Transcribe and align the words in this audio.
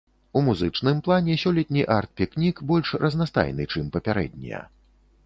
У 0.39 0.41
музычным 0.45 1.01
плане 1.07 1.35
сёлетні 1.43 1.83
арт-пікнік 1.97 2.63
больш 2.71 2.95
разнастайны, 3.05 3.69
чым 3.75 3.93
папярэднія. 3.97 4.65